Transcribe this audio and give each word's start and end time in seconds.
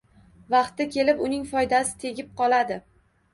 Vaqti 0.53 0.87
kelib, 0.95 1.21
uning 1.25 1.43
foydasi 1.51 1.93
tegib 2.05 2.33
qoladi. 2.41 2.81